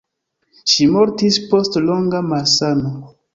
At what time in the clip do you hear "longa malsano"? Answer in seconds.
1.91-2.95